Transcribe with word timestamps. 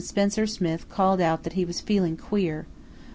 Spencer 0.03 0.47
Smith 0.47 0.89
called 0.89 1.21
out 1.21 1.43
that 1.43 1.53
he 1.53 1.63
was 1.63 1.79
feeling 1.79 2.17
queer. 2.17 2.65